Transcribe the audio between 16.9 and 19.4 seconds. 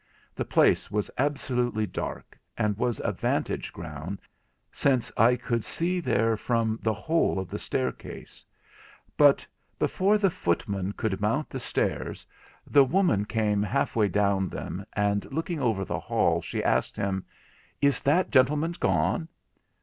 him: 'Is that gentleman gone?'